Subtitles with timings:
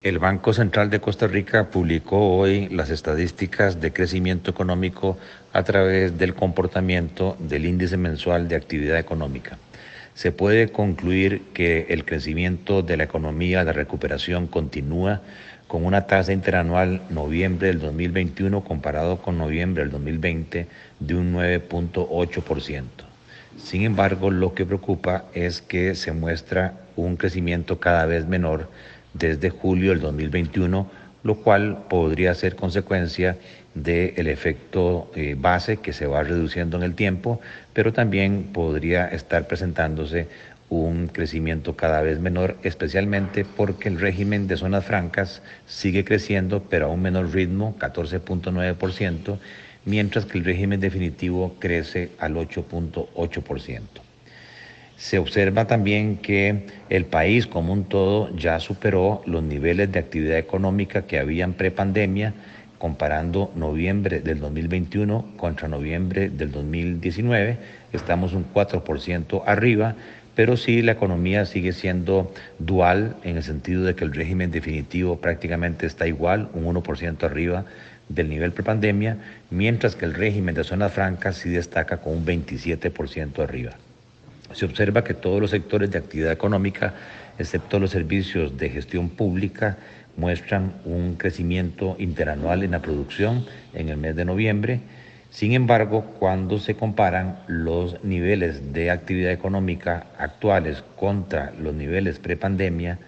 [0.00, 5.18] El Banco Central de Costa Rica publicó hoy las estadísticas de crecimiento económico
[5.52, 9.58] a través del comportamiento del índice mensual de actividad económica.
[10.14, 15.20] Se puede concluir que el crecimiento de la economía, la recuperación continúa
[15.66, 20.68] con una tasa interanual noviembre del 2021 comparado con noviembre del 2020
[21.00, 22.84] de un 9.8%.
[23.56, 28.68] Sin embargo, lo que preocupa es que se muestra un crecimiento cada vez menor
[29.18, 30.90] desde julio del 2021,
[31.22, 33.36] lo cual podría ser consecuencia
[33.74, 37.40] del efecto eh, base que se va reduciendo en el tiempo,
[37.72, 40.28] pero también podría estar presentándose
[40.70, 46.86] un crecimiento cada vez menor, especialmente porque el régimen de zonas francas sigue creciendo, pero
[46.86, 49.38] a un menor ritmo, 14.9%,
[49.84, 54.07] mientras que el régimen definitivo crece al 8.8%.
[54.98, 60.38] Se observa también que el país como un todo ya superó los niveles de actividad
[60.38, 62.34] económica que habían prepandemia,
[62.78, 67.58] comparando noviembre del 2021 contra noviembre del 2019.
[67.92, 69.94] Estamos un 4% arriba,
[70.34, 75.20] pero sí la economía sigue siendo dual en el sentido de que el régimen definitivo
[75.20, 77.66] prácticamente está igual, un 1% arriba
[78.08, 79.16] del nivel prepandemia,
[79.50, 83.76] mientras que el régimen de zonas francas sí destaca con un 27% arriba
[84.52, 86.94] se observa que todos los sectores de actividad económica,
[87.38, 89.76] excepto los servicios de gestión pública,
[90.16, 94.80] muestran un crecimiento interanual en la producción en el mes de noviembre.
[95.30, 102.98] Sin embargo, cuando se comparan los niveles de actividad económica actuales contra los niveles prepandemia,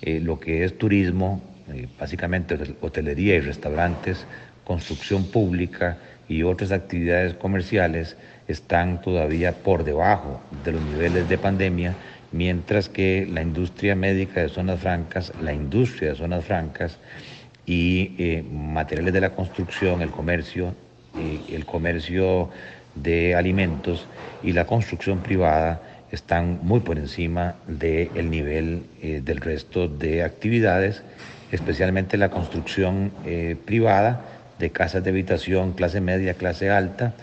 [0.00, 4.26] eh, lo que es turismo, eh, básicamente hotelería y restaurantes,
[4.64, 5.98] construcción pública
[6.28, 8.16] y otras actividades comerciales,
[8.48, 11.94] están todavía por debajo de los niveles de pandemia,
[12.32, 16.98] mientras que la industria médica de zonas francas, la industria de zonas francas
[17.66, 20.74] y eh, materiales de la construcción, el comercio,
[21.18, 22.50] eh, el comercio
[22.94, 24.06] de alimentos
[24.42, 31.02] y la construcción privada están muy por encima del nivel eh, del resto de actividades,
[31.52, 33.10] especialmente la construcción
[33.64, 37.14] privada de casas de habitación clase media, clase alta,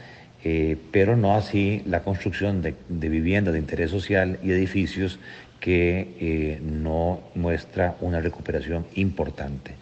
[0.44, 5.19] eh, pero no así la construcción de, viviendas de interés social y edificios
[5.59, 9.73] que eh, no muestra una recuperación importante.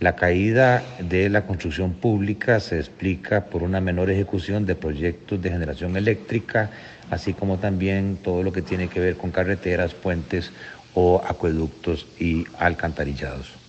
[0.00, 5.50] La caída de la construcción pública se explica por una menor ejecución de proyectos de
[5.50, 6.70] generación eléctrica,
[7.10, 10.52] así como también todo lo que tiene que ver con carreteras, puentes
[10.94, 13.67] o acueductos y alcantarillados.